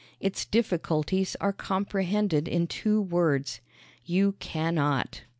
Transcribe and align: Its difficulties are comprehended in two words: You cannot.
Its 0.19 0.45
difficulties 0.45 1.35
are 1.39 1.53
comprehended 1.53 2.47
in 2.47 2.65
two 2.65 2.99
words: 2.99 3.61
You 4.03 4.31
cannot. 4.39 5.21